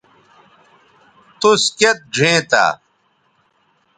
توس 1.39 1.63
کیئت 1.77 1.97
ڙھئیں 2.15 2.41
تھا 2.49 2.65